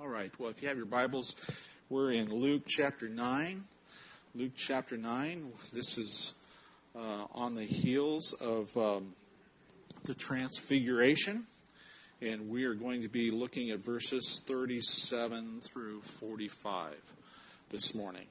[0.00, 0.32] All right.
[0.38, 1.36] Well, if you have your Bibles,
[1.90, 3.64] we're in Luke chapter 9.
[4.34, 5.52] Luke chapter 9.
[5.74, 6.32] This is
[6.96, 9.12] uh, on the heels of um,
[10.04, 11.44] the Transfiguration.
[12.22, 16.94] And we are going to be looking at verses 37 through 45
[17.68, 18.26] this morning.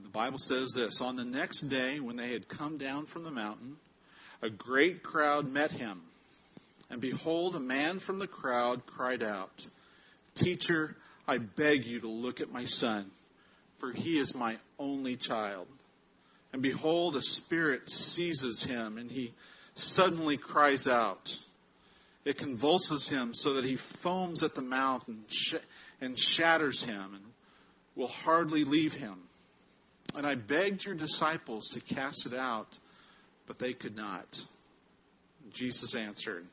[0.00, 3.32] The Bible says this On the next day, when they had come down from the
[3.32, 3.74] mountain,
[4.42, 6.02] a great crowd met him
[6.90, 9.66] and behold, a man from the crowd cried out,
[10.34, 13.10] Teacher, I beg you to look at my son,
[13.78, 15.68] for he is my only child.
[16.52, 19.32] And behold, a spirit seizes him, and he
[19.74, 21.38] suddenly cries out.
[22.24, 25.54] It convulses him so that he foams at the mouth and, sh-
[26.00, 27.24] and shatters him and
[27.94, 29.16] will hardly leave him.
[30.14, 32.76] And I begged your disciples to cast it out,
[33.46, 34.44] but they could not.
[35.52, 36.46] Jesus answered,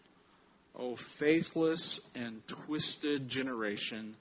[0.80, 4.16] O faithless and twisted generation,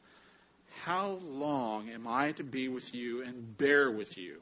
[0.81, 4.41] how long am I to be with you and bear with you?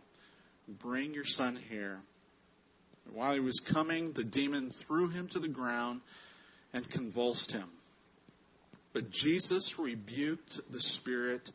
[0.69, 1.98] Bring your son here.
[3.12, 6.01] While he was coming, the demon threw him to the ground
[6.73, 7.69] and convulsed him.
[8.93, 11.51] But Jesus rebuked the spirit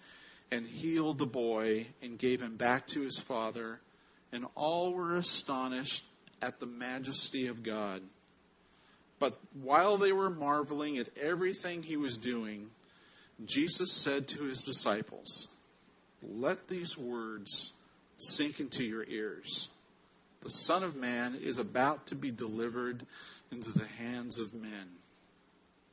[0.52, 3.80] and healed the boy and gave him back to his father,
[4.32, 6.06] and all were astonished
[6.42, 8.02] at the majesty of God.
[9.20, 12.70] But while they were marveling at everything he was doing,
[13.46, 15.48] Jesus said to his disciples,
[16.24, 17.74] Let these words
[18.18, 19.70] sink into your ears.
[20.42, 23.06] The Son of Man is about to be delivered
[23.52, 24.88] into the hands of men.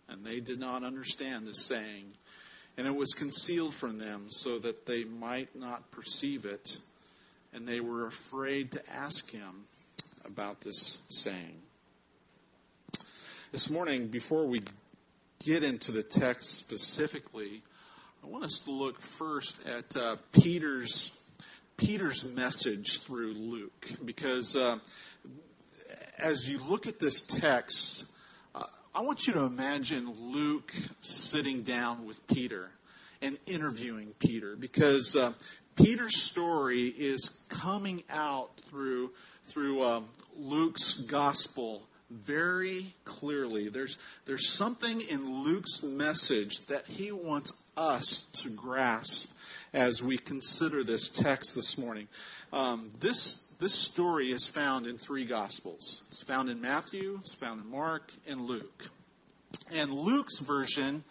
[0.09, 2.05] And they did not understand this saying,
[2.77, 6.79] and it was concealed from them so that they might not perceive it,
[7.53, 9.65] and they were afraid to ask him
[10.25, 11.61] about this saying.
[13.57, 14.61] This morning, before we
[15.43, 17.63] get into the text specifically,
[18.23, 21.19] I want us to look first at uh, Peter's
[21.79, 24.77] Peter's message through Luke, because uh,
[26.19, 28.05] as you look at this text,
[28.55, 28.65] uh,
[28.95, 32.69] I want you to imagine Luke sitting down with Peter
[33.23, 35.33] and interviewing Peter, because uh,
[35.77, 39.13] Peter's story is coming out through
[39.45, 40.05] through um,
[40.37, 43.69] Luke's gospel very clearly.
[43.69, 49.33] There's, there's something in Luke's message that he wants us to grasp
[49.73, 52.09] as we consider this text this morning.
[52.53, 56.03] Um, this, this story is found in three Gospels.
[56.09, 58.85] It's found in Matthew, it's found in Mark, and Luke.
[59.73, 61.05] And Luke's version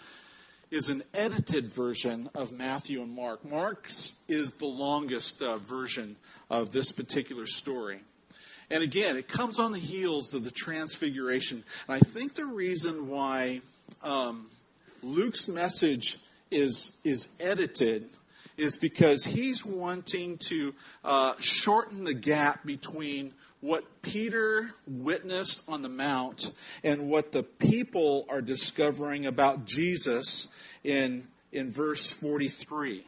[0.72, 3.46] is an edited version of Matthew and Mark.
[3.46, 6.16] Mark's is the longest uh, version
[6.50, 8.00] of this particular story.
[8.70, 11.64] And again, it comes on the heels of the transfiguration.
[11.88, 13.62] And I think the reason why
[14.04, 14.48] um,
[15.04, 16.18] Luke's message
[16.50, 18.10] is, is edited
[18.58, 25.90] is because he's wanting to uh, shorten the gap between what Peter witnessed on the
[25.90, 26.52] Mount
[26.84, 30.48] and what the people are discovering about Jesus
[30.84, 33.04] in, in verse 43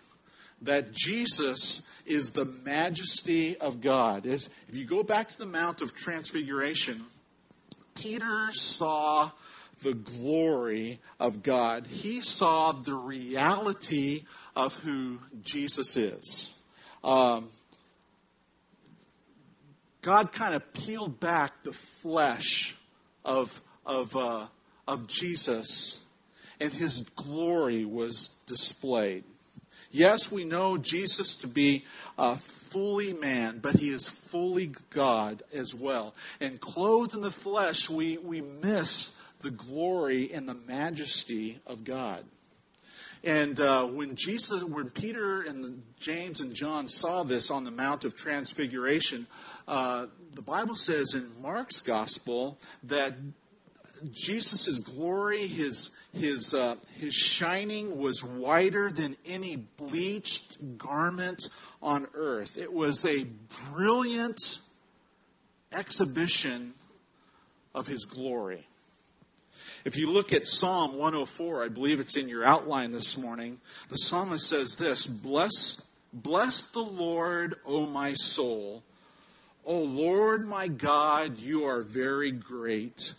[0.61, 4.25] that Jesus is the majesty of God.
[4.25, 7.03] If you go back to the Mount of Transfiguration,
[7.95, 9.29] Peter saw
[9.83, 11.85] the glory of God.
[11.85, 14.23] He saw the reality
[14.55, 16.57] of who Jesus is.
[17.03, 17.47] Um,
[20.01, 22.75] God kind of peeled back the flesh
[23.25, 24.45] of, of, uh,
[24.87, 26.03] of Jesus,
[26.59, 29.25] and his glory was displayed.
[29.91, 31.85] Yes, we know Jesus to be
[32.17, 36.13] uh, fully man, but he is fully God as well.
[36.41, 42.23] And clothed in the flesh, we, we miss the glory and the majesty of God.
[43.23, 48.05] And uh, when Jesus, when Peter and James and John saw this on the Mount
[48.05, 49.25] of Transfiguration,
[49.67, 53.15] uh, the Bible says in Mark's Gospel that
[54.11, 61.47] Jesus' glory, his, his, uh, his shining was whiter than any bleached garment
[61.81, 62.57] on earth.
[62.57, 63.25] It was a
[63.71, 64.59] brilliant
[65.71, 66.73] exhibition
[67.73, 68.65] of his glory.
[69.85, 73.59] If you look at Psalm 104, I believe it's in your outline this morning,
[73.89, 78.83] the psalmist says this Bless, bless the Lord, O my soul.
[79.65, 83.13] O Lord my God, you are very great.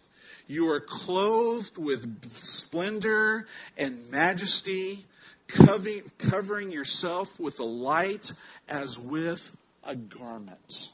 [0.48, 3.46] You are clothed with splendor
[3.76, 5.04] and majesty,
[5.46, 8.32] covering yourself with a light
[8.66, 9.54] as with
[9.84, 10.88] a garment.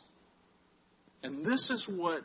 [1.22, 2.22] And this is what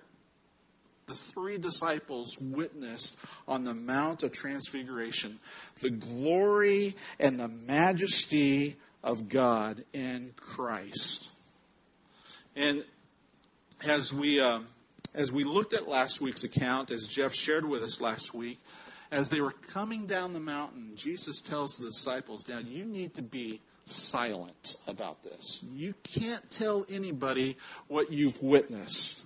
[1.05, 5.39] the three disciples witnessed on the Mount of Transfiguration
[5.81, 11.31] the glory and the majesty of God in Christ.
[12.55, 12.83] And
[13.87, 14.59] as we uh,
[15.13, 18.59] as we looked at last week's account, as Jeff shared with us last week,
[19.11, 23.21] as they were coming down the mountain, Jesus tells the disciples, "Now you need to
[23.21, 25.61] be silent about this.
[25.73, 27.57] You can't tell anybody
[27.87, 29.23] what you've witnessed."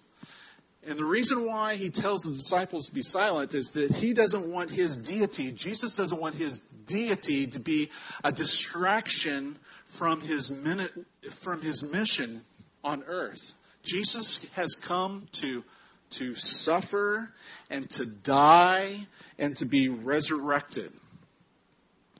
[0.85, 4.51] And the reason why he tells the disciples to be silent is that he doesn't
[4.51, 7.89] want his deity, Jesus doesn't want his deity to be
[8.23, 10.91] a distraction from his, minute,
[11.31, 12.43] from his mission
[12.83, 13.53] on earth.
[13.83, 15.63] Jesus has come to,
[16.11, 17.31] to suffer
[17.69, 18.95] and to die
[19.37, 20.91] and to be resurrected.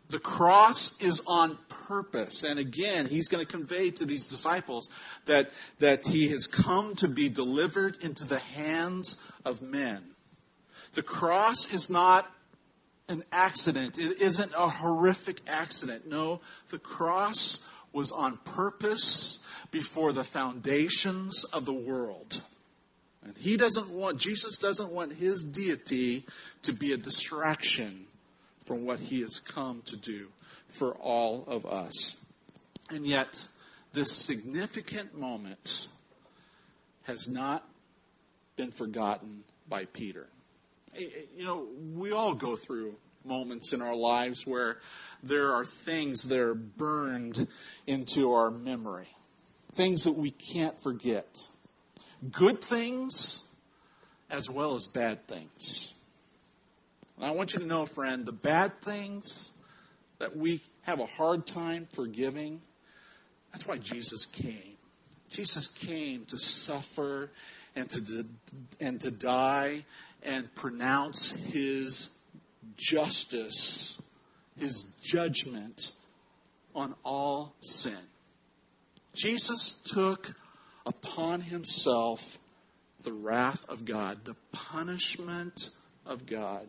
[0.09, 1.57] The cross is on
[1.87, 2.43] purpose.
[2.43, 4.89] And again, he's going to convey to these disciples
[5.25, 5.49] that,
[5.79, 10.03] that he has come to be delivered into the hands of men.
[10.93, 12.29] The cross is not
[13.09, 13.97] an accident.
[13.97, 16.07] It isn't a horrific accident.
[16.07, 22.41] No, the cross was on purpose before the foundations of the world.
[23.23, 26.25] And he doesn't want, Jesus doesn't want his deity
[26.63, 28.05] to be a distraction
[28.65, 30.27] from what he has come to do
[30.69, 32.19] for all of us.
[32.89, 33.47] And yet,
[33.93, 35.87] this significant moment
[37.03, 37.63] has not
[38.55, 40.27] been forgotten by Peter.
[40.95, 42.95] You know, we all go through
[43.25, 44.77] moments in our lives where
[45.23, 47.47] there are things that are burned
[47.87, 49.07] into our memory,
[49.73, 51.25] things that we can't forget.
[52.31, 53.49] Good things
[54.29, 55.93] as well as bad things.
[57.17, 59.51] And I want you to know, friend, the bad things
[60.19, 62.61] that we have a hard time forgiving,
[63.51, 64.77] that's why Jesus came.
[65.29, 67.29] Jesus came to suffer
[67.75, 68.25] and to,
[68.79, 69.83] and to die
[70.23, 72.09] and pronounce his
[72.77, 74.01] justice,
[74.59, 75.91] his judgment
[76.75, 77.97] on all sin.
[79.13, 80.33] Jesus took
[80.85, 82.37] upon himself
[83.03, 85.69] the wrath of God, the punishment
[86.05, 86.67] of God.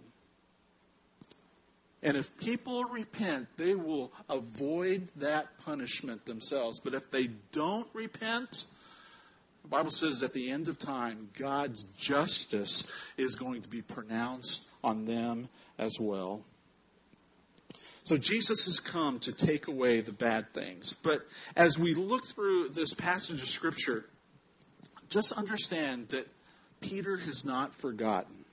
[2.03, 6.81] And if people repent, they will avoid that punishment themselves.
[6.81, 8.67] But if they don't repent,
[9.64, 14.69] the Bible says at the end of time, God's justice is going to be pronounced
[14.84, 16.43] on them as well.
[18.02, 20.93] So Jesus has come to take away the bad things.
[20.93, 21.26] But
[21.56, 24.05] as we look through this passage of Scripture,
[25.08, 26.28] just understand that
[26.82, 28.44] Peter has not forgotten.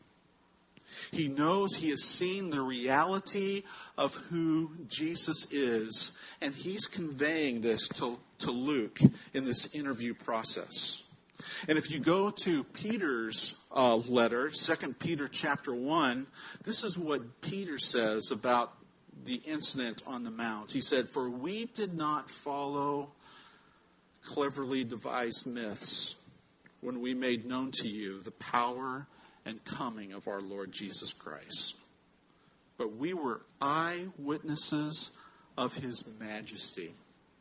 [1.12, 3.64] He knows he has seen the reality
[3.98, 9.00] of who Jesus is, and he's conveying this to, to Luke
[9.34, 11.04] in this interview process.
[11.68, 16.28] And if you go to Peter's uh, letter, 2 Peter chapter 1,
[16.64, 18.72] this is what Peter says about
[19.24, 20.72] the incident on the Mount.
[20.72, 23.12] He said, For we did not follow
[24.24, 26.16] cleverly devised myths
[26.82, 29.08] when we made known to you the power
[29.46, 31.76] and coming of our Lord Jesus Christ.
[32.78, 35.12] But we were eyewitnesses
[35.58, 36.94] of his majesty.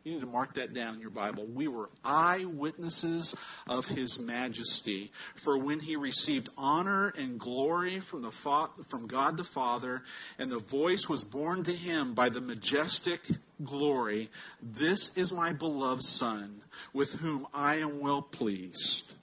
[0.05, 1.45] You need to mark that down in your Bible.
[1.45, 3.37] We were eyewitnesses
[3.69, 5.13] of his majesty.
[5.35, 10.03] For when he received honor and glory from, the from God the Father,
[10.39, 13.21] and the voice was borne to him by the majestic
[13.63, 14.31] glory,
[14.63, 16.63] This is my beloved Son,
[16.95, 19.15] with whom I am well pleased.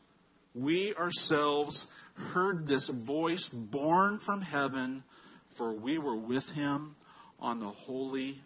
[0.54, 1.88] We ourselves
[2.18, 5.04] heard this voice borne from heaven,
[5.52, 6.96] for we were with him
[7.40, 8.40] on the holy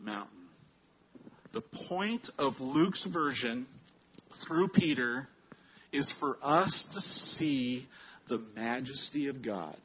[0.00, 0.30] mountain.
[1.52, 3.66] The point of Luke's version
[4.32, 5.28] through Peter
[5.92, 7.86] is for us to see
[8.26, 9.76] the majesty of God.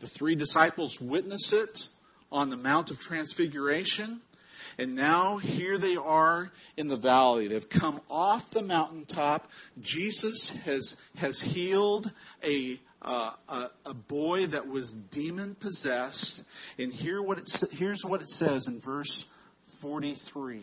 [0.00, 1.88] The three disciples witness it
[2.30, 4.20] on the Mount of Transfiguration.
[4.78, 7.48] And now here they are in the valley.
[7.48, 9.50] They've come off the mountaintop.
[9.80, 12.10] Jesus has, has healed
[12.42, 16.42] a, uh, a, a, boy that was demon possessed.
[16.78, 19.26] And here what it, here's what it says in verse
[19.80, 20.62] 43.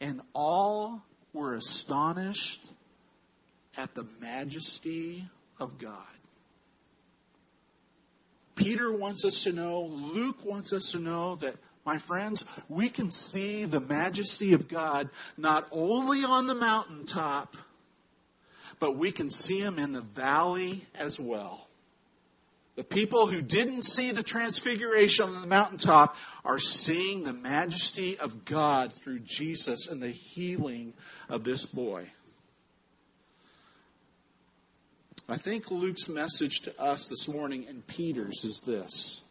[0.00, 1.02] And all
[1.32, 2.64] were astonished
[3.76, 5.24] at the majesty
[5.60, 5.96] of God.
[8.54, 13.10] Peter wants us to know, Luke wants us to know that my friends, we can
[13.10, 17.56] see the majesty of God not only on the mountaintop,
[18.78, 21.66] but we can see him in the valley as well.
[22.74, 28.44] The people who didn't see the transfiguration on the mountaintop are seeing the majesty of
[28.44, 30.94] God through Jesus and the healing
[31.28, 32.06] of this boy.
[35.28, 39.21] I think Luke's message to us this morning and Peter's is this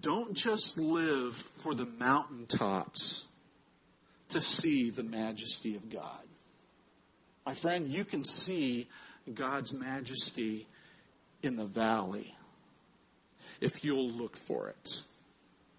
[0.00, 3.26] don't just live for the mountaintops
[4.30, 6.22] to see the majesty of God.
[7.44, 8.88] My friend, you can see
[9.32, 10.66] God's majesty
[11.42, 12.32] in the valley
[13.60, 15.02] if you'll look for it.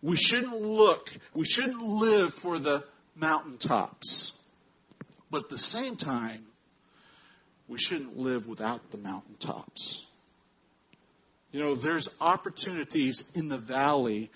[0.01, 2.83] We shouldn't look, we shouldn't live for the
[3.15, 4.39] mountaintops.
[5.31, 6.45] But at the same time,
[7.67, 10.05] we shouldn't live without the mountaintops.
[11.53, 14.31] You know, there's opportunities in the valley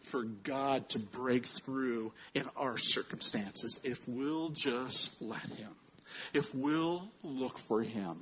[0.00, 5.70] for God to break through in our circumstances if we'll just let Him,
[6.32, 8.18] if we'll look for Him.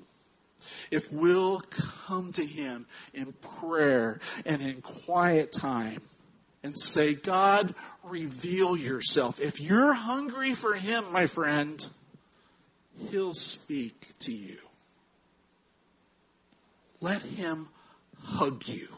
[0.91, 1.61] If we'll
[2.07, 6.01] come to Him in prayer and in quiet time
[6.65, 7.73] and say, God,
[8.03, 9.41] reveal yourself.
[9.41, 11.85] If you're hungry for Him, my friend,
[13.11, 14.59] He'll speak to you.
[17.01, 17.69] Let Him
[18.25, 18.89] hug you.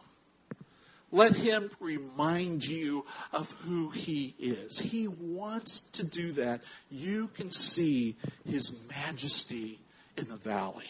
[1.11, 4.78] Let him remind you of who he is.
[4.81, 6.62] He wants to do that.
[6.90, 9.78] You can see his majesty
[10.16, 10.88] in the valley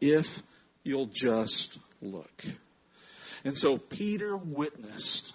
[0.00, 0.42] if
[0.84, 2.44] you'll just look.
[3.44, 5.34] And so Peter witnessed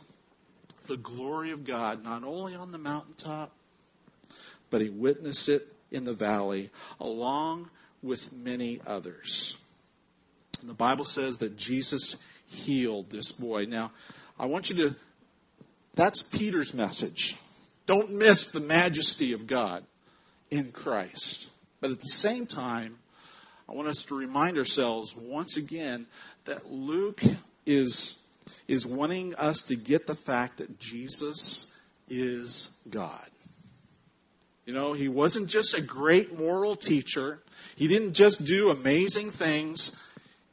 [0.88, 3.51] the glory of God not only on the mountaintop,
[4.72, 7.70] but he witnessed it in the valley along
[8.01, 9.58] with many others.
[10.62, 13.65] And the Bible says that Jesus healed this boy.
[13.65, 13.91] Now,
[14.39, 14.96] I want you to,
[15.94, 17.36] that's Peter's message.
[17.86, 19.84] Don't miss the majesty of God
[20.50, 21.50] in Christ.
[21.80, 22.98] But at the same time,
[23.68, 26.06] I want us to remind ourselves once again
[26.46, 27.22] that Luke
[27.65, 28.22] is,
[28.68, 31.74] is wanting us to get the fact that Jesus
[32.10, 33.27] is God.
[34.65, 37.41] You know, he wasn't just a great moral teacher.
[37.75, 39.98] He didn't just do amazing things.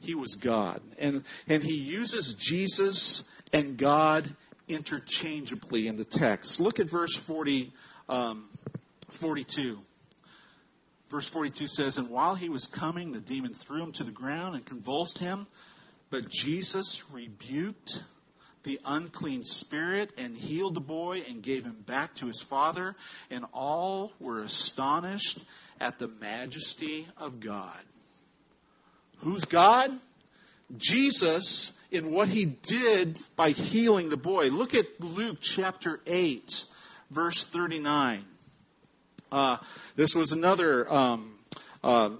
[0.01, 0.81] He was God.
[0.97, 4.27] And, and he uses Jesus and God
[4.67, 6.59] interchangeably in the text.
[6.59, 7.71] Look at verse 40,
[8.07, 8.45] um,
[9.09, 9.79] 42.
[11.09, 14.55] Verse 42 says, And while he was coming, the demon threw him to the ground
[14.55, 15.47] and convulsed him.
[16.11, 18.03] But Jesus rebuked
[18.63, 22.95] the unclean spirit and healed the boy and gave him back to his father.
[23.31, 25.39] And all were astonished
[25.79, 27.79] at the majesty of God.
[29.19, 29.91] Who's God?
[30.77, 34.47] Jesus in what he did by healing the boy.
[34.49, 36.63] Look at Luke chapter 8,
[37.09, 38.23] verse 39.
[39.31, 39.57] Uh,
[39.95, 41.33] this was another um,
[41.83, 42.11] uh,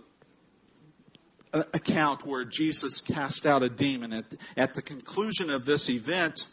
[1.51, 4.13] account where Jesus cast out a demon.
[4.13, 4.25] At,
[4.57, 6.45] at the conclusion of this event,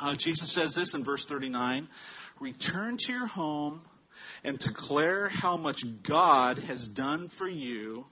[0.00, 1.88] uh, Jesus says this in verse 39
[2.40, 3.82] Return to your home
[4.44, 8.06] and declare how much God has done for you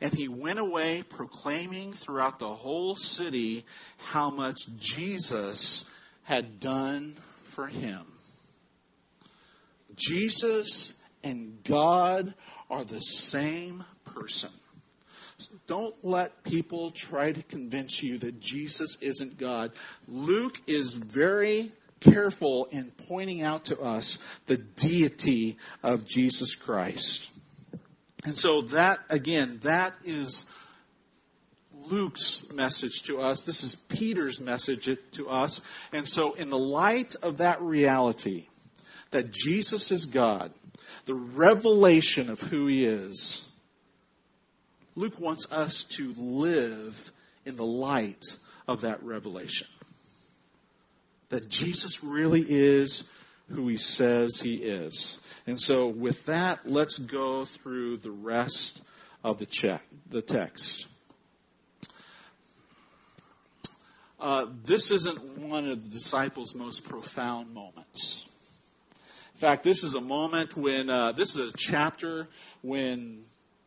[0.00, 3.64] and he went away proclaiming throughout the whole city
[3.98, 5.88] how much Jesus
[6.22, 8.04] had done for him.
[9.96, 12.34] Jesus and God
[12.70, 14.50] are the same person.
[15.66, 19.72] Don't let people try to convince you that Jesus isn't God.
[20.06, 27.30] Luke is very careful in pointing out to us the deity of Jesus Christ.
[28.24, 30.50] And so that, again, that is
[31.90, 33.44] Luke's message to us.
[33.44, 35.60] This is Peter's message to us.
[35.92, 38.46] And so, in the light of that reality,
[39.10, 40.52] that Jesus is God,
[41.04, 43.48] the revelation of who he is,
[44.96, 47.10] Luke wants us to live
[47.44, 48.24] in the light
[48.66, 49.66] of that revelation.
[51.28, 53.10] That Jesus really is
[53.50, 55.20] who he says he is.
[55.46, 58.82] And so, with that, let's go through the rest
[59.22, 60.86] of the, check, the text.
[64.18, 68.26] Uh, this isn't one of the disciples' most profound moments.
[69.34, 72.26] In fact, this is a moment when, uh, this is a chapter
[72.62, 73.24] when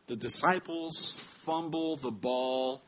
[0.08, 1.12] the disciples
[1.44, 2.82] fumble the ball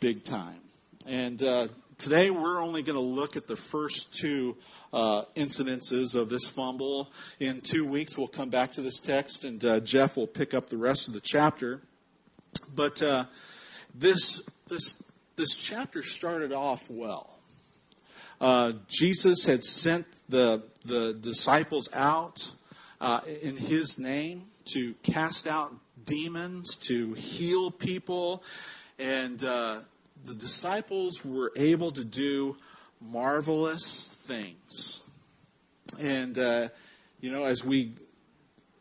[0.00, 0.60] big time.
[1.06, 4.56] And uh, today we're only going to look at the first two
[4.92, 7.10] uh, incidences of this fumble.
[7.40, 10.68] In two weeks, we'll come back to this text, and uh, Jeff will pick up
[10.68, 11.80] the rest of the chapter.
[12.74, 13.24] But uh,
[13.94, 15.02] this this
[15.36, 17.30] this chapter started off well.
[18.40, 22.50] Uh, Jesus had sent the the disciples out
[23.00, 25.74] uh, in His name to cast out
[26.04, 28.42] demons, to heal people,
[28.98, 29.80] and uh,
[30.24, 32.56] the disciples were able to do
[33.00, 35.02] marvelous things.
[36.00, 36.68] And, uh,
[37.20, 37.94] you know, as we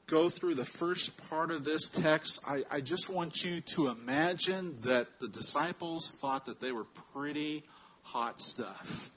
[0.08, 4.76] go through the first part of this text, I, I just want you to imagine
[4.82, 7.64] that the disciples thought that they were pretty
[8.04, 9.10] hot stuff.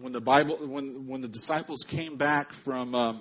[0.00, 3.20] When the Bible, when when the disciples came back from um,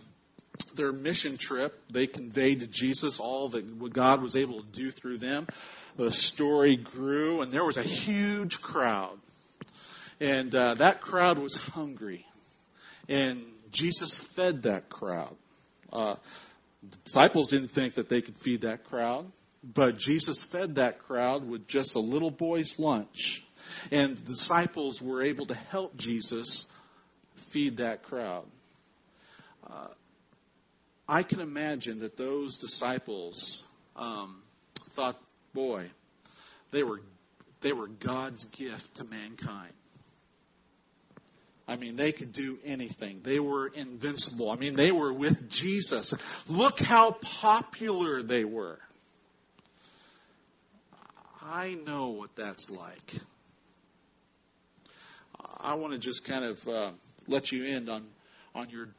[0.76, 5.18] their mission trip, they conveyed to Jesus all that God was able to do through
[5.18, 5.48] them.
[5.98, 9.18] The story grew, and there was a huge crowd,
[10.20, 12.26] and uh, that crowd was hungry,
[13.10, 15.36] and Jesus fed that crowd.
[15.92, 16.16] Uh,
[16.90, 19.26] the disciples didn't think that they could feed that crowd,
[19.64, 23.44] but Jesus fed that crowd with just a little boy's lunch.
[23.92, 26.72] And the disciples were able to help Jesus
[27.36, 28.46] feed that crowd.
[29.66, 29.88] Uh,
[31.08, 33.64] I can imagine that those disciples
[33.96, 34.42] um,
[34.92, 35.22] thought,
[35.54, 35.86] boy,
[36.72, 37.02] they were
[37.62, 39.74] they were God's gift to mankind.
[41.68, 43.22] I mean, they could do anything.
[43.24, 44.50] They were invincible.
[44.50, 46.14] I mean, they were with Jesus.
[46.50, 48.80] Look how popular they were.
[51.42, 53.14] I know what that's like.
[55.60, 56.92] I want to just kind of uh,
[57.28, 58.06] let you in on,
[58.56, 58.90] on your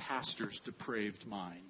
[0.00, 1.60] pastor's depraved mind.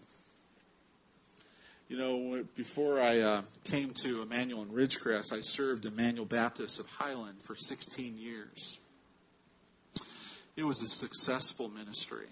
[1.88, 6.88] You know, before I uh, came to Emmanuel and Ridgecrest, I served Emmanuel Baptist of
[6.88, 8.78] Highland for 16 years.
[10.56, 12.26] It was a successful ministry.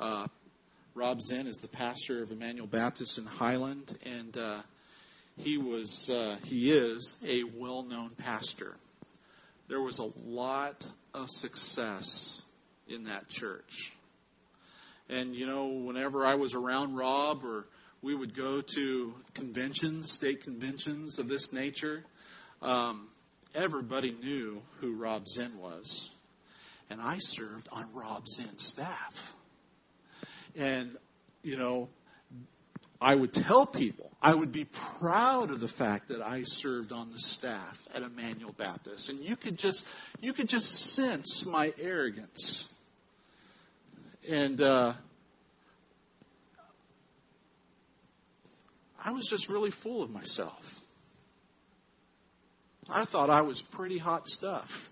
[0.00, 0.26] Uh,
[0.94, 4.60] Rob Zinn is the pastor of Emmanuel Baptist in Highland, and uh,
[5.38, 8.74] he was uh, he is a well-known pastor.
[9.68, 12.44] There was a lot of success
[12.88, 13.92] in that church,
[15.08, 17.66] and you know, whenever I was around Rob, or
[18.02, 22.04] we would go to conventions, state conventions of this nature,
[22.60, 23.08] um,
[23.54, 26.10] everybody knew who Rob Zinn was
[26.92, 29.34] and I served on Rob Zinn's staff.
[30.54, 30.94] And,
[31.42, 31.88] you know,
[33.00, 37.10] I would tell people, I would be proud of the fact that I served on
[37.10, 39.08] the staff at Emmanuel Baptist.
[39.08, 39.88] And you could just,
[40.20, 42.71] you could just sense my arrogance.
[44.28, 44.92] And, uh,
[49.04, 50.80] I was just really full of myself.
[52.88, 54.90] I thought I was pretty hot stuff.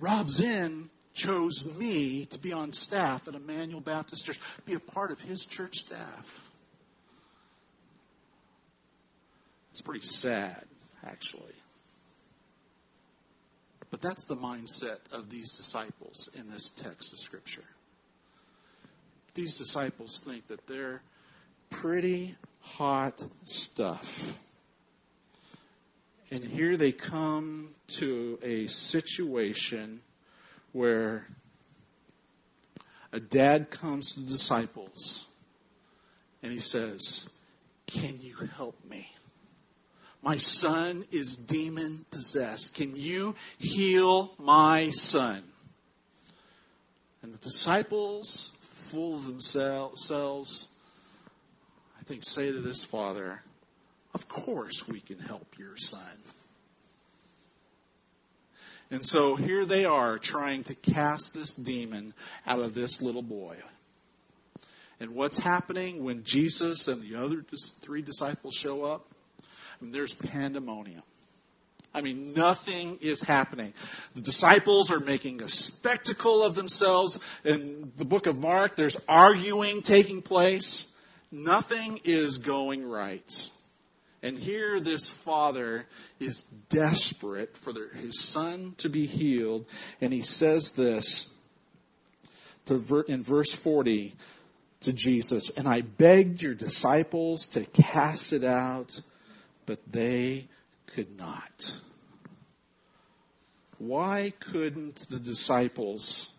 [0.00, 5.10] Rob Zinn chose me to be on staff at Emmanuel Baptist Church, be a part
[5.10, 6.50] of his church staff.
[9.72, 10.64] It's pretty sad,
[11.04, 11.42] actually.
[13.90, 17.64] But that's the mindset of these disciples in this text of Scripture.
[19.38, 21.00] These disciples think that they're
[21.70, 24.36] pretty hot stuff.
[26.32, 30.00] And here they come to a situation
[30.72, 31.24] where
[33.12, 35.28] a dad comes to the disciples
[36.42, 37.32] and he says,
[37.86, 39.08] Can you help me?
[40.20, 42.74] My son is demon possessed.
[42.74, 45.44] Can you heal my son?
[47.22, 48.50] And the disciples,
[48.94, 50.68] of themselves,
[52.00, 53.42] I think, say to this father,
[54.14, 56.00] of course we can help your son.
[58.90, 62.14] And so here they are trying to cast this demon
[62.46, 63.56] out of this little boy.
[65.00, 67.44] And what's happening when Jesus and the other
[67.82, 69.06] three disciples show up?
[69.40, 71.02] I mean, there's pandemonium.
[71.94, 73.72] I mean, nothing is happening.
[74.14, 77.18] The disciples are making a spectacle of themselves.
[77.44, 80.90] In the book of Mark, there's arguing taking place.
[81.32, 83.48] Nothing is going right.
[84.22, 85.86] And here, this father
[86.18, 89.66] is desperate for their, his son to be healed,
[90.00, 91.32] and he says this
[92.66, 94.14] to, in verse 40
[94.80, 99.00] to Jesus And I begged your disciples to cast it out,
[99.66, 100.48] but they
[100.94, 101.80] could not.
[103.78, 106.32] Why couldn't the disciples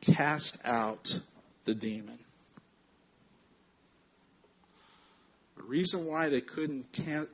[0.00, 1.18] cast out
[1.64, 2.18] the demon?
[5.56, 6.86] The reason why they couldn't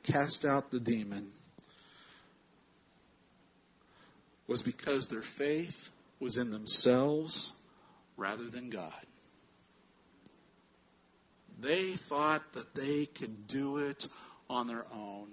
[0.03, 1.31] cast out the demon
[4.47, 7.53] was because their faith was in themselves
[8.17, 8.91] rather than God.
[11.59, 14.07] They thought that they could do it
[14.49, 15.29] on their own.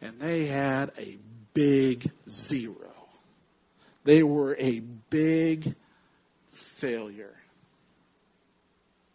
[0.00, 1.18] And they had a
[1.54, 2.92] big zero.
[4.04, 5.74] They were a big
[6.50, 7.34] failure.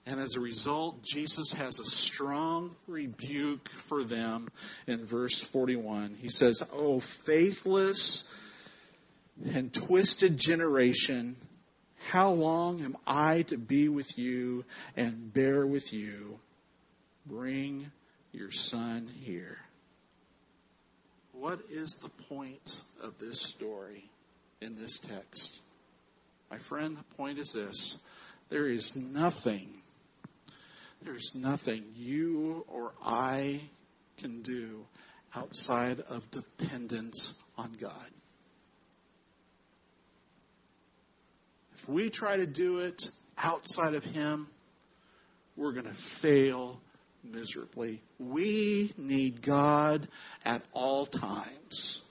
[0.05, 4.47] And as a result, Jesus has a strong rebuke for them
[4.87, 6.15] in verse 41.
[6.21, 8.23] He says, Oh, faithless
[9.53, 11.35] and twisted generation,
[12.07, 14.63] How long am I to be with you
[14.95, 16.39] and bear with you?
[17.25, 17.91] Bring
[18.31, 19.57] your son here.
[21.39, 24.03] What is the point of this story
[24.59, 25.61] in this text?
[26.49, 27.99] My friend, the point is this
[28.49, 29.69] there is nothing,
[31.03, 33.61] there's nothing you or I
[34.17, 34.83] can do
[35.35, 38.11] outside of dependence on God.
[41.75, 44.47] If we try to do it outside of Him,
[45.55, 46.81] we're going to fail
[47.23, 48.01] miserably.
[48.19, 50.07] We need God
[50.45, 52.01] at all times.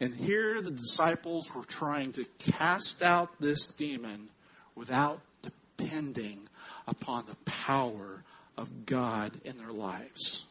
[0.00, 4.28] And here the disciples were trying to cast out this demon
[4.74, 6.40] without depending
[6.86, 8.24] upon the power
[8.56, 10.46] of God in their lives.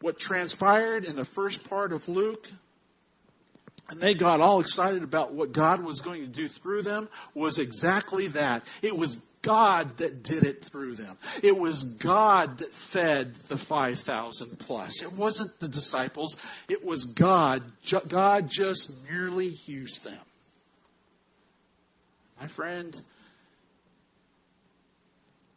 [0.00, 2.50] What transpired in the first part of Luke,
[3.92, 7.58] and they got all excited about what God was going to do through them, was
[7.58, 8.64] exactly that.
[8.80, 11.18] It was God that did it through them.
[11.42, 15.02] It was God that fed the 5,000 plus.
[15.02, 16.38] It wasn't the disciples.
[16.70, 17.62] It was God.
[18.08, 20.18] God just merely used them.
[22.40, 22.98] My friend,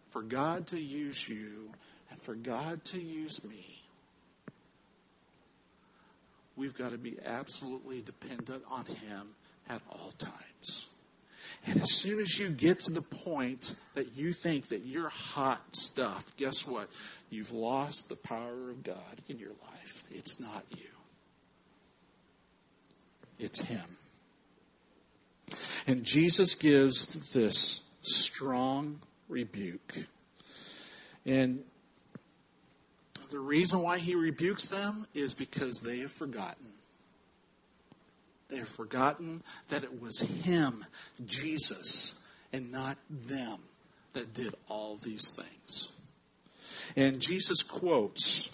[0.10, 1.70] for God to use you
[2.12, 3.75] and for God to use me,
[6.56, 9.28] we've got to be absolutely dependent on Him
[9.70, 10.88] at all times.
[11.68, 15.76] And as soon as you get to the point that you think that you're hot
[15.76, 16.88] stuff, guess what?
[17.30, 20.04] You've lost the power of God in your life.
[20.12, 20.86] It's not you.
[23.40, 23.84] It's Him.
[25.88, 29.96] And Jesus gives this strong rebuke.
[31.26, 31.64] And
[33.30, 36.72] the reason why he rebukes them is because they have forgotten.
[38.50, 40.86] They have forgotten that it was him,
[41.26, 42.20] Jesus,
[42.54, 43.60] and not them
[44.14, 45.92] that did all these things.
[46.96, 48.52] And Jesus quotes,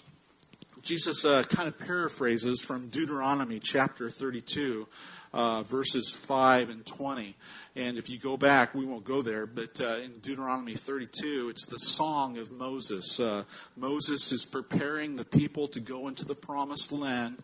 [0.82, 4.88] Jesus uh, kind of paraphrases from Deuteronomy chapter 32,
[5.32, 7.34] uh, verses 5 and 20.
[7.76, 11.66] And if you go back, we won't go there, but uh, in Deuteronomy 32, it's
[11.66, 13.18] the song of Moses.
[13.18, 13.44] Uh,
[13.76, 17.42] Moses is preparing the people to go into the promised land,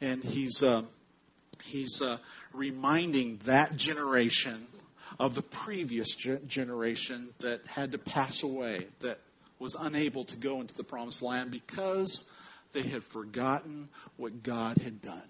[0.00, 0.82] and he's uh,
[1.64, 2.18] he's uh,
[2.52, 4.66] reminding that generation
[5.18, 9.18] of the previous generation that had to pass away, that
[9.58, 12.24] was unable to go into the promised land because
[12.72, 15.22] they had forgotten what God had done.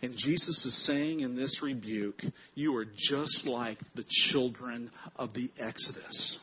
[0.00, 2.22] And Jesus is saying in this rebuke,
[2.54, 6.38] you are just like the children of the Exodus.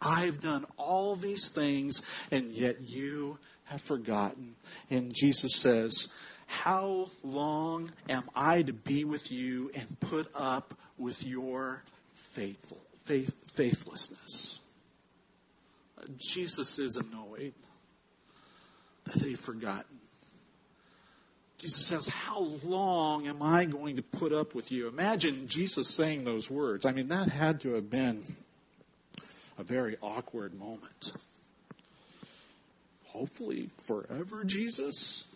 [0.00, 4.54] I've done all these things, and yet you have forgotten.
[4.88, 6.08] And Jesus says,
[6.46, 11.82] How long am I to be with you and put up with your
[12.14, 14.60] faithful, faith, faithlessness?
[16.16, 17.52] Jesus is annoyed
[19.04, 19.98] that they've forgotten.
[21.60, 24.88] Jesus says, How long am I going to put up with you?
[24.88, 26.86] Imagine Jesus saying those words.
[26.86, 28.22] I mean, that had to have been
[29.58, 31.12] a very awkward moment.
[33.08, 35.26] Hopefully, forever, Jesus.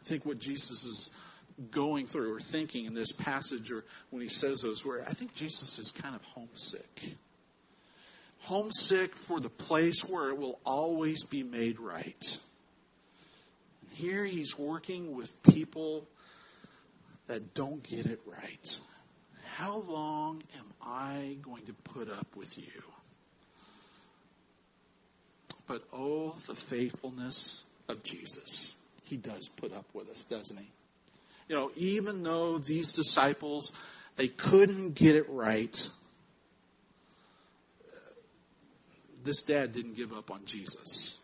[0.00, 1.10] I think what Jesus is
[1.70, 5.34] going through or thinking in this passage or when he says those words, I think
[5.34, 7.16] Jesus is kind of homesick.
[8.44, 12.38] Homesick for the place where it will always be made right
[13.94, 16.06] here he's working with people
[17.26, 18.78] that don't get it right.
[19.56, 22.82] How long am I going to put up with you?
[25.66, 28.74] But oh, the faithfulness of Jesus.
[29.04, 30.68] He does put up with us, doesn't he?
[31.48, 33.72] You know, even though these disciples,
[34.16, 35.88] they couldn't get it right,
[39.22, 41.18] this dad didn't give up on Jesus.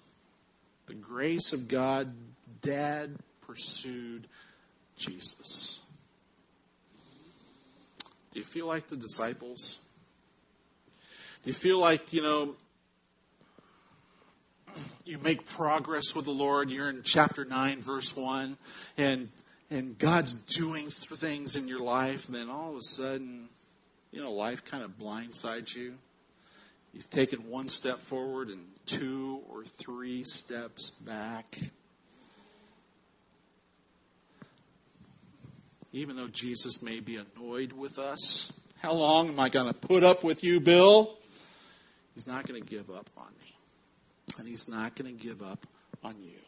[0.91, 2.13] The grace of God
[2.63, 4.27] dad pursued
[4.97, 5.79] Jesus.
[8.33, 9.79] Do you feel like the disciples?
[11.45, 12.57] Do you feel like, you know,
[15.05, 16.71] you make progress with the Lord?
[16.71, 18.57] You're in chapter 9, verse 1,
[18.99, 19.29] and
[19.71, 23.49] and God's doing things in your life, and then all of a sudden,
[24.11, 25.95] you know, life kind of blindsides you.
[26.93, 31.59] You've taken one step forward and two or three steps back.
[35.93, 38.53] even though Jesus may be annoyed with us.
[38.81, 41.17] How long am I going to put up with you, Bill?
[42.15, 43.55] He's not going to give up on me.
[44.39, 45.67] And he's not going to give up
[46.05, 46.39] on you.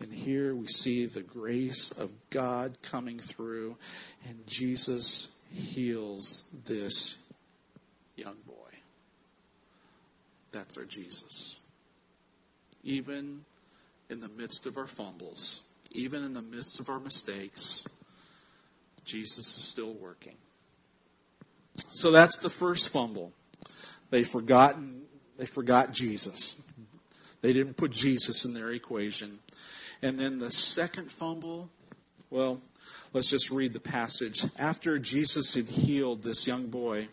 [0.00, 3.76] And here we see the grace of God coming through,
[4.28, 7.16] and Jesus heals this
[8.16, 8.65] young boy.
[10.52, 11.58] That's our Jesus.
[12.84, 13.44] Even
[14.08, 17.84] in the midst of our fumbles, even in the midst of our mistakes,
[19.04, 20.34] Jesus is still working.
[21.90, 23.32] So that's the first fumble.
[24.10, 25.06] They forgotten
[25.38, 26.60] they forgot Jesus.
[27.42, 29.38] They didn't put Jesus in their equation.
[30.02, 31.68] And then the second fumble,
[32.30, 32.60] well,
[33.12, 34.44] let's just read the passage.
[34.58, 37.08] After Jesus had healed this young boy,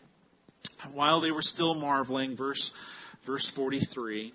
[0.93, 2.71] while they were still marveling, verse
[3.23, 4.33] verse 43,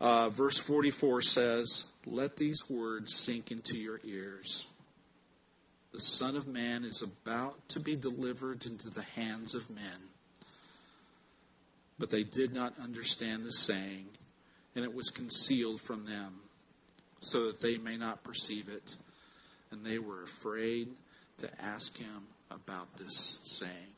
[0.00, 4.66] uh, verse 44 says, "Let these words sink into your ears.
[5.92, 10.08] The Son of Man is about to be delivered into the hands of men."
[11.98, 14.08] But they did not understand the saying,
[14.74, 16.40] and it was concealed from them,
[17.20, 18.96] so that they may not perceive it.
[19.70, 20.94] And they were afraid
[21.38, 23.94] to ask him about this saying.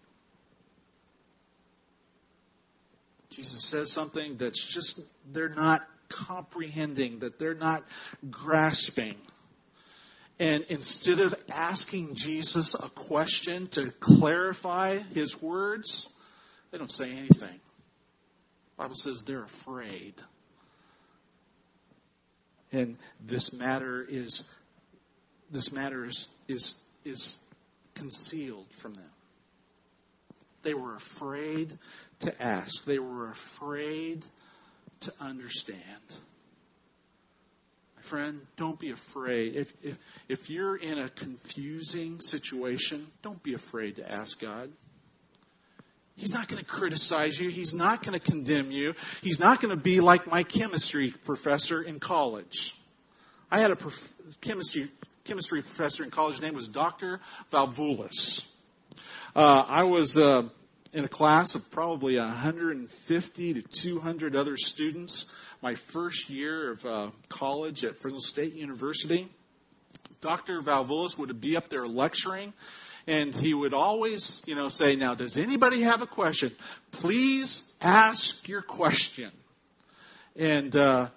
[3.35, 5.01] Jesus says something that's just,
[5.33, 7.85] they're not comprehending, that they're not
[8.31, 9.17] grasping.
[10.39, 16.13] And instead of asking Jesus a question to clarify his words,
[16.71, 17.61] they don't say anything.
[18.77, 20.15] Bible says they're afraid.
[22.73, 24.43] And this matter is
[25.51, 27.39] this matter is, is, is
[27.95, 29.11] concealed from them.
[30.65, 31.73] They were afraid
[32.21, 32.85] to ask.
[32.85, 34.25] They were afraid
[35.01, 35.81] to understand.
[37.97, 39.57] My friend, don't be afraid.
[39.57, 39.99] If, if,
[40.29, 44.71] if you're in a confusing situation, don't be afraid to ask God.
[46.17, 47.51] He's not going to criticize you.
[47.51, 48.95] He's not going to condemn you.
[49.21, 52.75] He's not going to be like my chemistry professor in college.
[53.51, 54.89] I had a prof- chemistry
[55.25, 56.35] chemistry professor in college.
[56.35, 57.21] His name was Dr.
[57.51, 58.54] Valvulis.
[59.37, 60.45] Uh, I was uh,
[60.93, 65.27] in a class of probably 150 to 200 other students
[65.61, 69.29] my first year of uh, college at Fresno State University.
[70.21, 70.61] Dr.
[70.61, 72.53] Valvulis would be up there lecturing,
[73.09, 76.53] and he would always, you know, say, Now, does anybody have a question?
[76.93, 79.33] Please ask your question.
[80.37, 81.09] And, uh,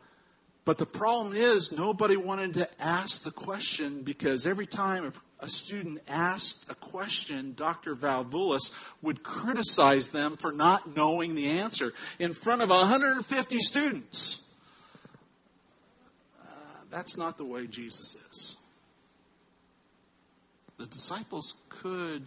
[0.66, 6.00] but the problem is, nobody wanted to ask the question because every time a student
[6.08, 7.96] asked a question, Dr.
[7.96, 8.72] Valvulis
[9.02, 14.44] would criticize them for not knowing the answer in front of 150 students.
[16.42, 16.46] Uh,
[16.90, 18.58] that's not the way Jesus is
[20.78, 22.24] the disciples could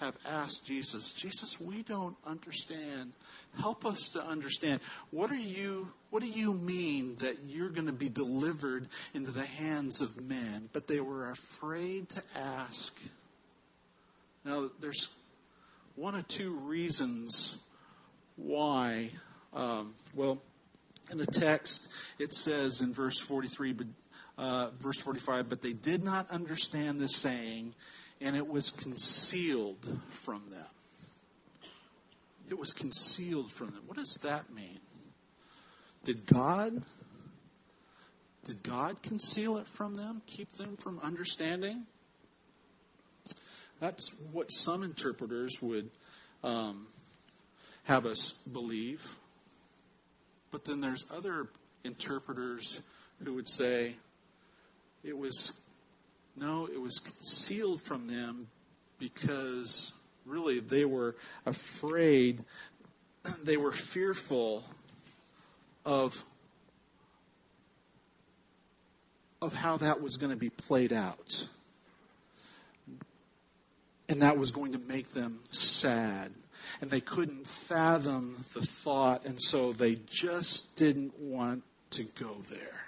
[0.00, 3.12] have asked Jesus, Jesus, we don't understand.
[3.58, 4.80] Help us to understand.
[5.10, 9.44] What are you what do you mean that you're going to be delivered into the
[9.44, 10.68] hands of men?
[10.72, 12.98] But they were afraid to ask.
[14.44, 15.08] Now there's
[15.96, 17.58] one or two reasons
[18.36, 19.10] why.
[19.52, 20.40] Um, well,
[21.10, 23.86] in the text, it says in verse 43, but
[24.36, 27.74] uh, verse 45, but they did not understand the saying,
[28.20, 30.66] and it was concealed from them.
[32.50, 33.82] It was concealed from them.
[33.86, 34.80] What does that mean?
[36.04, 36.82] Did God
[38.48, 41.84] did God conceal it from them, keep them from understanding?
[43.78, 45.90] That's what some interpreters would
[46.42, 46.86] um,
[47.84, 49.06] have us believe.
[50.50, 51.48] But then there's other
[51.84, 52.80] interpreters
[53.22, 53.96] who would say,
[55.04, 55.52] it was,
[56.40, 58.46] no, it was concealed from them
[58.98, 59.92] because
[60.26, 62.42] really they were afraid,
[63.44, 64.64] they were fearful
[65.84, 66.22] of
[69.40, 71.46] of how that was going to be played out.
[74.08, 76.32] And that was going to make them sad.
[76.80, 82.87] And they couldn't fathom the thought, and so they just didn't want to go there.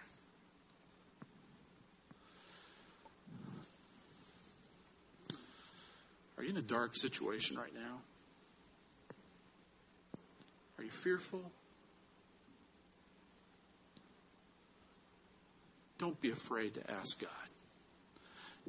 [6.40, 7.98] Are you in a dark situation right now?
[10.79, 11.42] Are you fearful?
[15.98, 17.29] Don't be afraid to ask God.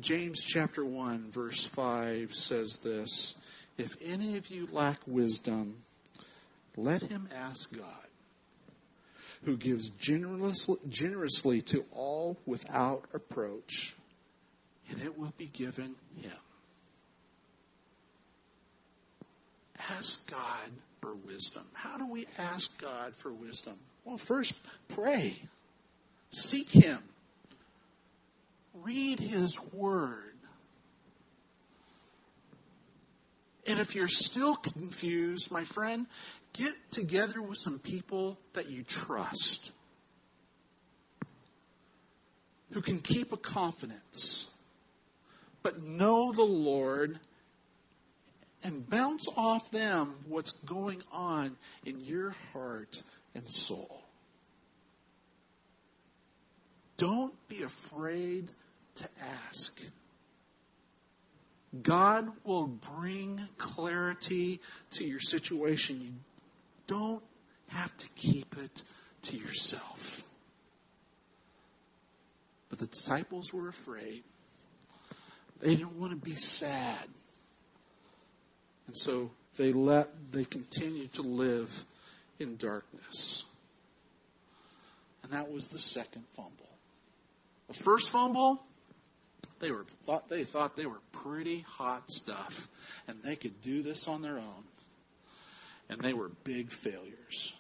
[0.02, 3.38] James chapter 1 verse 5 says this,
[3.78, 5.78] if any of you lack wisdom,
[6.76, 7.86] let him ask God,
[9.46, 13.96] who gives generously, generously to all without approach,
[14.90, 16.38] and it will be given him.
[19.98, 20.70] Ask God
[21.02, 21.63] for wisdom.
[21.74, 23.76] How do we ask God for wisdom?
[24.06, 24.54] Well, first,
[24.89, 25.36] pray.
[26.30, 27.00] Seek Him.
[28.84, 30.17] read His Word.
[33.67, 36.08] And if you're still confused, my friend,
[36.54, 39.72] get together with some people that you trust
[42.72, 44.50] who can keep a confidence,
[45.62, 47.20] but know the Lord
[48.63, 53.02] and bounce off them what's going on in your heart
[53.36, 54.02] and soul.
[56.97, 58.52] Don't be afraid
[58.95, 59.08] to
[59.47, 59.82] ask.
[61.82, 64.60] God will bring clarity
[64.91, 66.02] to your situation.
[66.02, 66.12] You
[66.88, 67.24] don't
[67.69, 68.84] have to keep it
[69.24, 70.24] to yourself.
[72.69, 74.24] But the disciples were afraid.
[75.62, 77.08] They didn't want to be sad.
[78.91, 81.86] And so they let they continued to live
[82.41, 83.45] in darkness.
[85.23, 86.51] And that was the second fumble.
[87.69, 88.62] The first fumble,
[89.62, 92.67] they were thought they thought they were pretty hot stuff
[93.08, 94.63] and they could do this on their own.
[95.89, 97.54] And they were big failures.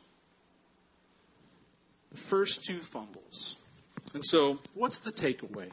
[2.09, 3.55] The first two fumbles.
[4.13, 5.71] And so, what's the takeaway?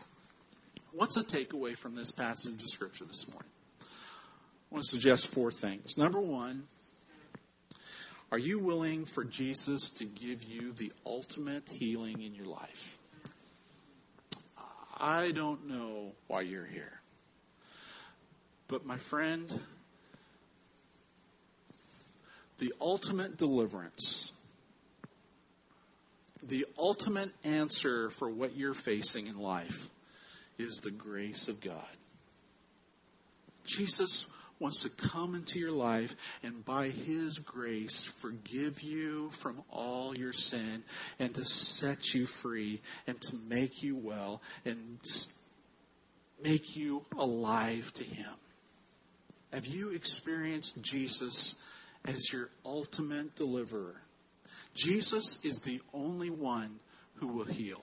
[0.92, 3.50] What's the takeaway from this passage of Scripture this morning?
[4.70, 5.96] I want to suggest four things.
[5.96, 6.64] Number one,
[8.30, 12.98] are you willing for Jesus to give you the ultimate healing in your life?
[15.00, 17.00] I don't know why you're here.
[18.66, 19.50] But my friend,
[22.58, 24.34] the ultimate deliverance,
[26.42, 29.88] the ultimate answer for what you're facing in life
[30.58, 31.74] is the grace of God.
[33.64, 40.16] Jesus wants to come into your life and by His grace forgive you from all
[40.16, 40.82] your sin
[41.18, 44.98] and to set you free and to make you well and
[46.42, 48.30] make you alive to Him.
[49.52, 51.62] Have you experienced Jesus
[52.04, 53.96] as your ultimate deliverer?
[54.74, 56.78] Jesus is the only one
[57.16, 57.82] who will heal.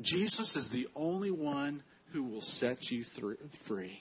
[0.00, 4.00] Jesus is the only one who will set you free.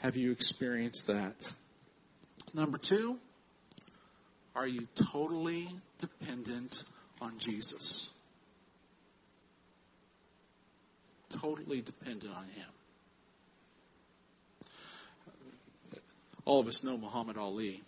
[0.00, 1.52] Have you experienced that?
[2.54, 3.18] Number two,
[4.56, 6.82] are you totally dependent
[7.20, 8.10] on Jesus?
[11.28, 12.66] Totally dependent on Him.
[16.46, 17.82] All of us know Muhammad Ali.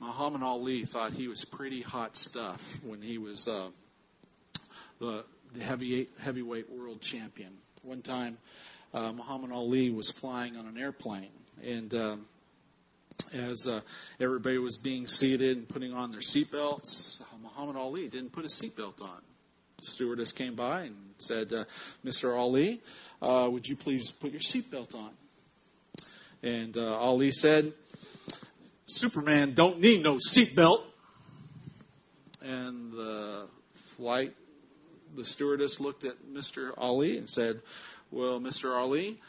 [0.00, 3.68] Muhammad Ali thought he was pretty hot stuff when he was uh,
[4.98, 5.24] the,
[5.54, 7.52] the heavy, heavyweight world champion.
[7.84, 8.38] One time,
[8.92, 11.30] uh, Muhammad Ali was flying on an airplane,
[11.64, 12.16] and uh,
[13.32, 13.80] as uh,
[14.18, 19.02] everybody was being seated and putting on their seatbelts, Muhammad Ali didn't put his seatbelt
[19.02, 19.20] on.
[19.78, 21.64] The stewardess came by and said, uh,
[22.04, 22.36] "Mr.
[22.36, 22.80] Ali,
[23.22, 25.10] uh, would you please put your seatbelt on?"
[26.42, 27.72] And uh, Ali said,
[28.86, 30.82] "Superman don't need no seatbelt."
[32.42, 34.34] And the flight,
[35.14, 36.72] the stewardess looked at Mr.
[36.76, 37.60] Ali and said,
[38.10, 38.76] well, Mr.
[38.76, 39.20] Ali,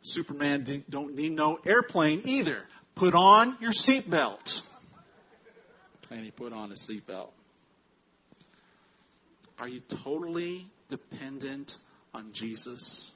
[0.00, 2.58] Superman don't need no airplane either.
[2.94, 4.66] Put on your seatbelt.
[6.10, 7.30] And he put on a seatbelt.
[9.58, 11.76] Are you totally dependent
[12.14, 13.12] on Jesus?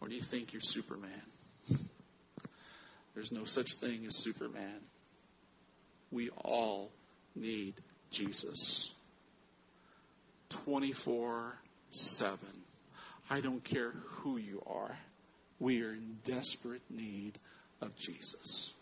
[0.00, 1.10] Or do you think you're Superman?
[3.14, 4.80] There's no such thing as Superman.
[6.10, 6.90] We all
[7.36, 7.74] need
[8.10, 8.92] Jesus.
[10.50, 11.54] 24
[11.90, 12.38] 7.
[13.30, 14.96] I don't care who you are.
[15.58, 17.38] We are in desperate need
[17.80, 18.74] of Jesus.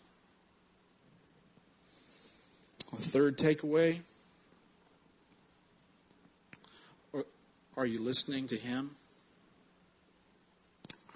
[2.91, 3.99] A third takeaway
[7.75, 8.91] are you listening to Him?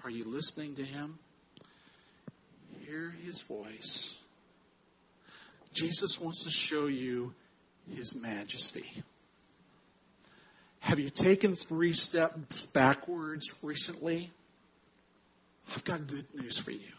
[0.02, 1.18] Are you listening to Him?
[2.84, 4.18] Hear His voice.
[5.72, 7.32] Jesus wants to show you
[7.94, 8.86] His majesty.
[10.88, 14.30] Have you taken three steps backwards recently?
[15.74, 16.94] I've got good news for you.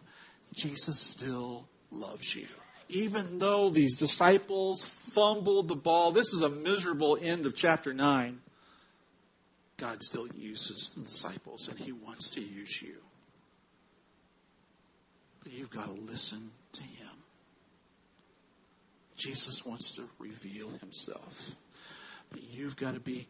[0.54, 2.46] Jesus still loves you.
[2.90, 8.40] Even though these disciples fumbled the ball, this is a miserable end of chapter 9.
[9.78, 12.98] God still uses the disciples and he wants to use you.
[15.42, 17.24] But you've got to listen to him.
[19.16, 21.56] Jesus wants to reveal himself.
[22.30, 23.26] But you've got to be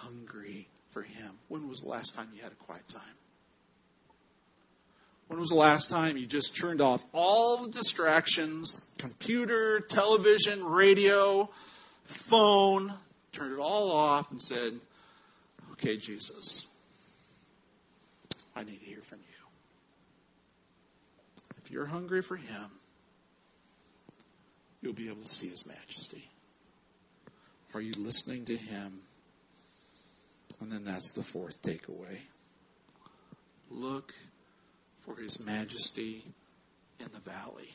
[0.00, 1.30] hungry for Him.
[1.48, 3.02] When was the last time you had a quiet time?
[5.28, 11.48] When was the last time you just turned off all the distractions, computer, television, radio,
[12.04, 12.92] phone,
[13.30, 14.72] turned it all off and said,
[15.72, 16.66] Okay, Jesus,
[18.56, 19.46] I need to hear from you.
[21.64, 22.70] If you're hungry for Him,
[24.82, 26.28] you'll be able to see His majesty.
[27.72, 28.98] Are you listening to Him?
[30.60, 32.18] And then that's the fourth takeaway.
[33.70, 34.12] Look
[35.00, 36.22] for His majesty
[36.98, 37.70] in the valley.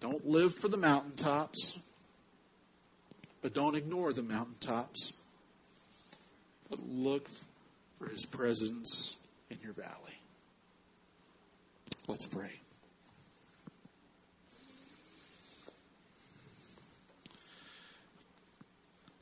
[0.00, 1.80] Don't live for the mountaintops,
[3.40, 5.14] but don't ignore the mountaintops.
[6.68, 7.26] But look
[7.98, 9.16] for His presence
[9.48, 10.18] in your valley.
[12.06, 12.50] Let's pray.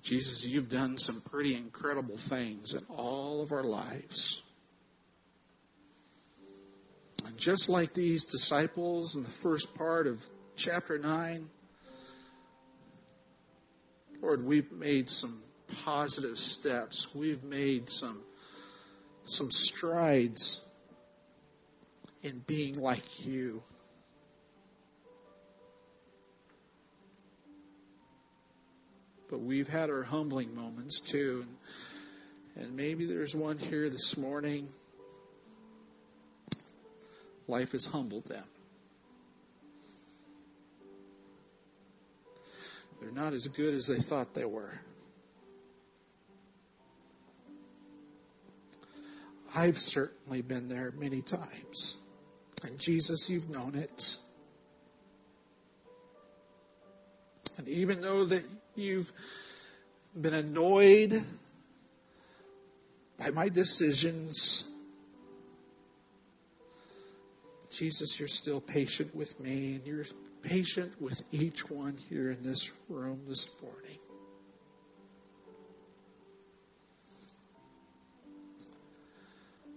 [0.03, 4.43] Jesus, you've done some pretty incredible things in all of our lives.
[7.25, 10.25] And just like these disciples in the first part of
[10.57, 11.49] chapter 9,
[14.21, 15.41] Lord, we've made some
[15.85, 17.15] positive steps.
[17.15, 18.21] We've made some,
[19.23, 20.61] some strides
[22.23, 23.63] in being like you.
[29.33, 31.47] But we've had our humbling moments too.
[32.55, 34.69] And, and maybe there's one here this morning.
[37.49, 38.45] Life has humbled them.
[43.01, 44.71] They're not as good as they thought they were.
[49.55, 51.97] I've certainly been there many times.
[52.65, 54.19] And Jesus, you've known it.
[57.57, 58.45] And even though that
[58.75, 59.13] you've
[60.19, 61.25] been annoyed
[63.19, 64.69] by my decisions,
[67.71, 70.05] Jesus, you're still patient with me and you're
[70.43, 73.99] patient with each one here in this room this morning.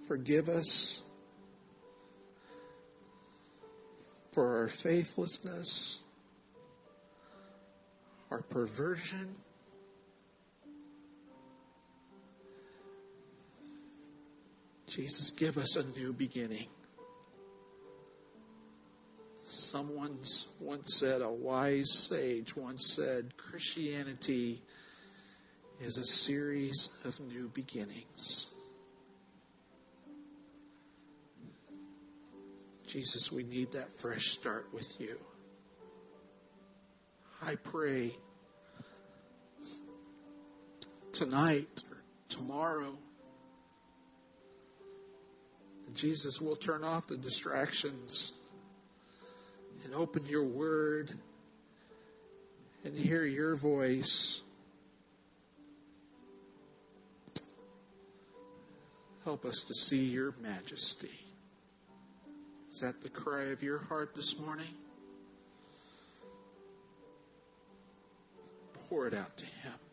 [0.07, 1.03] Forgive us
[4.33, 6.03] for our faithlessness,
[8.35, 9.33] our perversion.
[14.89, 16.67] Jesus, give us a new beginning.
[19.45, 20.17] Someone
[20.59, 24.61] once said, a wise sage once said, Christianity
[25.79, 28.47] is a series of new beginnings.
[32.87, 35.17] Jesus, we need that fresh start with you.
[37.41, 38.15] I pray
[41.15, 41.97] tonight or
[42.27, 42.93] tomorrow,
[45.93, 48.33] Jesus will turn off the distractions
[49.85, 51.09] and open your word
[52.83, 54.41] and hear your voice.
[59.23, 61.17] Help us to see your majesty.
[62.71, 64.65] Is that the cry of your heart this morning?
[68.89, 69.84] Pour it out to Him.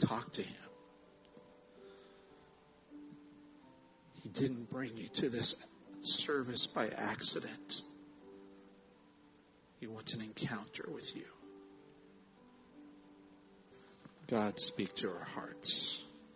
[0.00, 0.56] Talk to Him.
[4.22, 5.54] He didn't bring you to this
[6.02, 7.82] service by accident.
[9.80, 11.24] He wants an encounter with you.
[14.28, 16.04] God, speak to our hearts.